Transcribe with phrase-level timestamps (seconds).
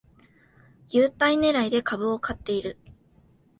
[0.89, 2.79] 優待ねらいで株を買ってる